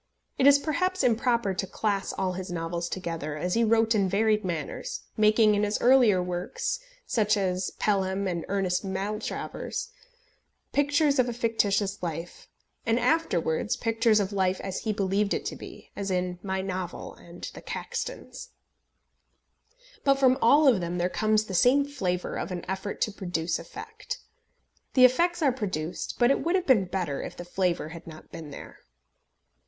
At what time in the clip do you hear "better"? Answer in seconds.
26.85-27.21